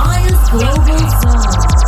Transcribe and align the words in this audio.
Alliance 0.00 0.48
Global 0.50 0.98
Zone. 1.20 1.79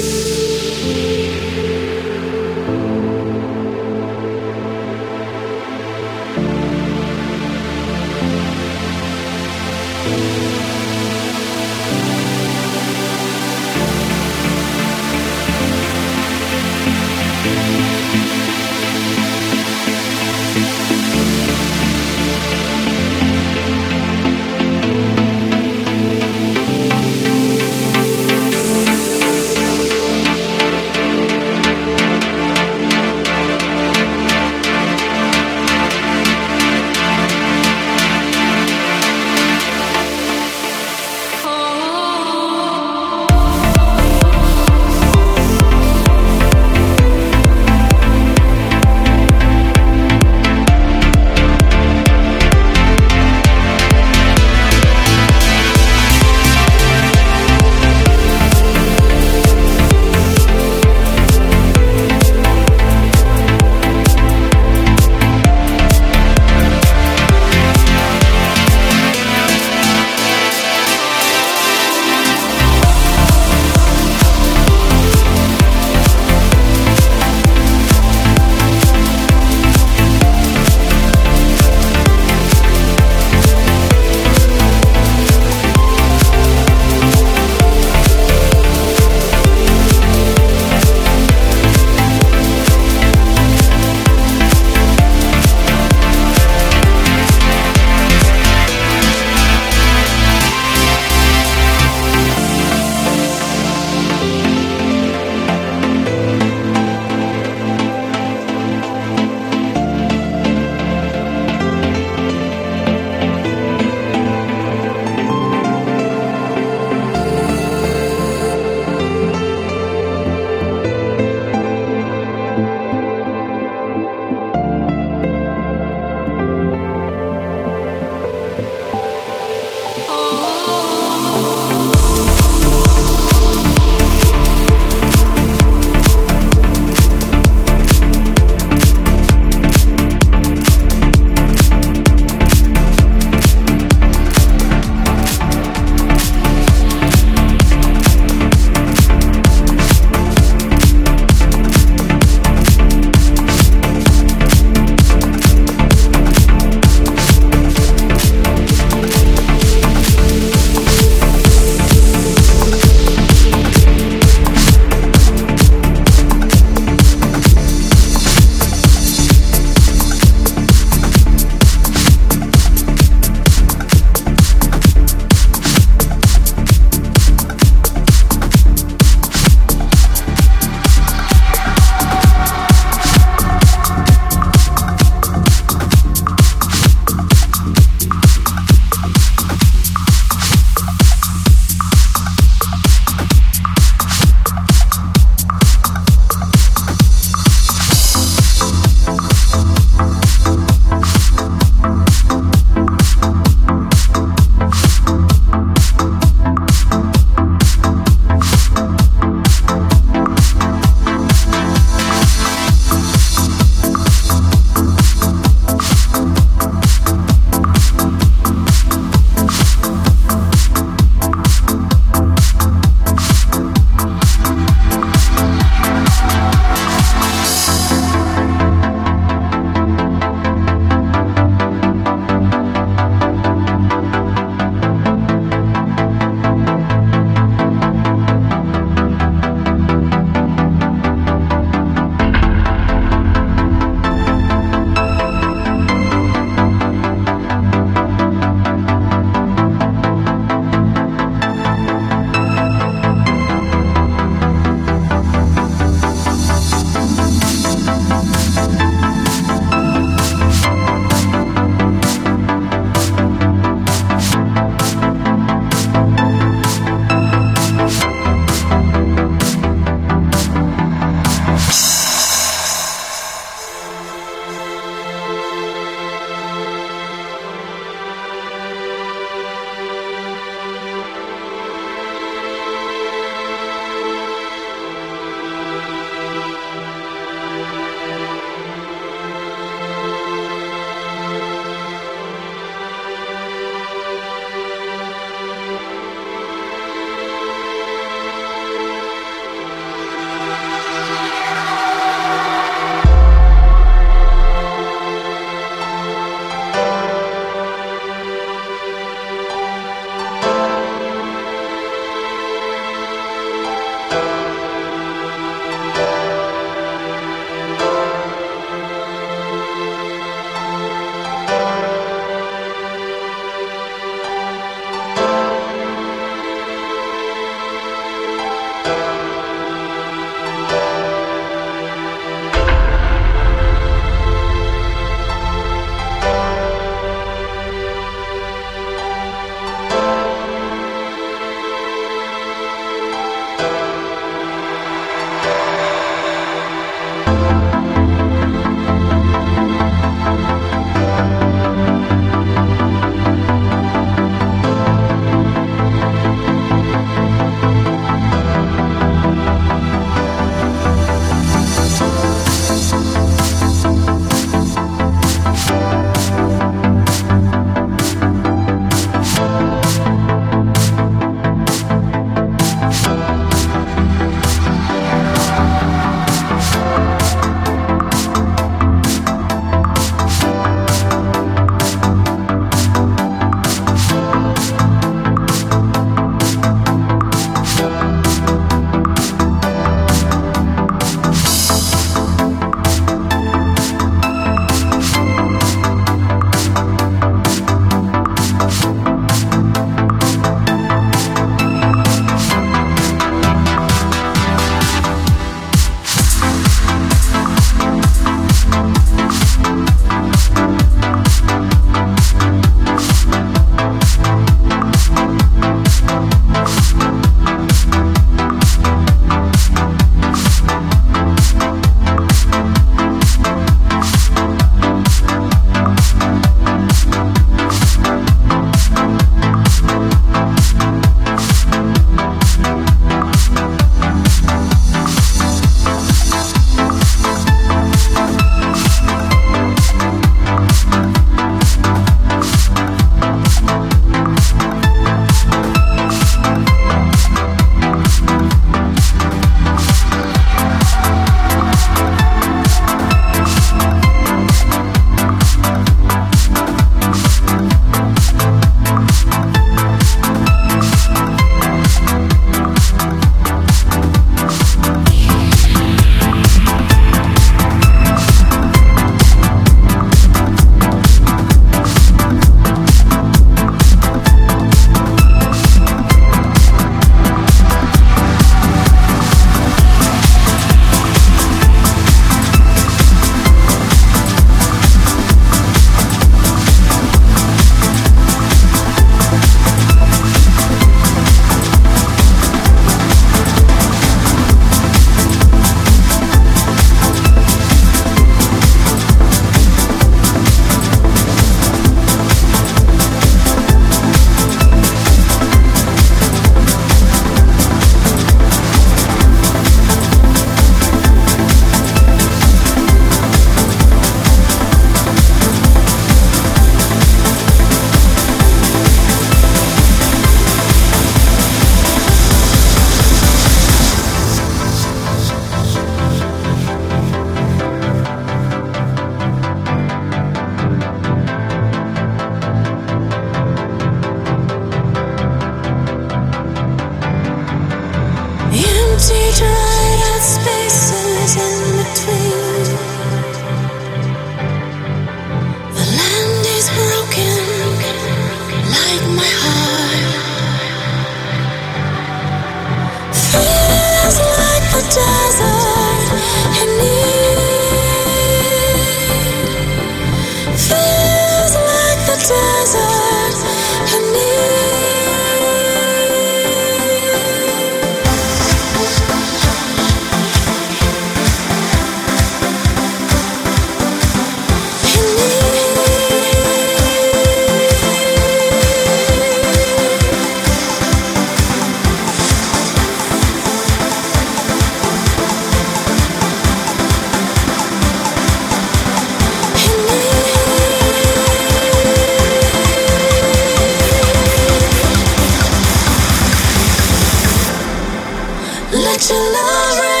Let 598.91 599.09
your 599.09 599.19
love 599.31 599.79
rain 599.79 600.00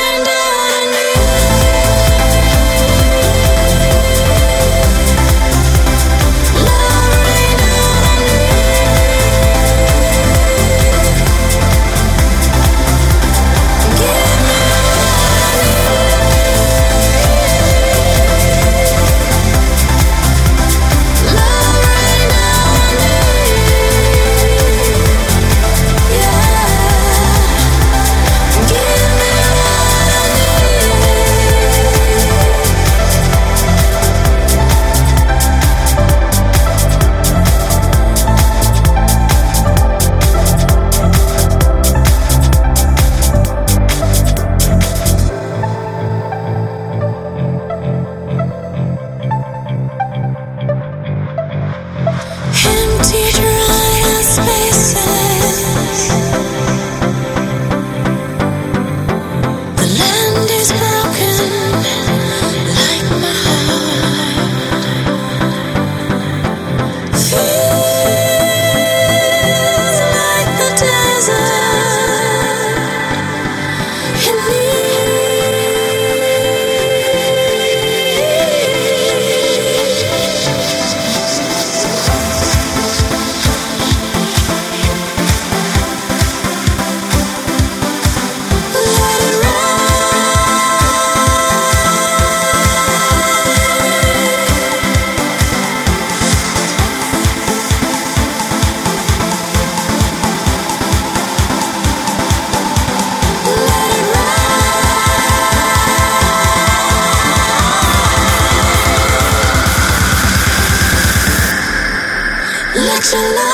love 113.13 113.50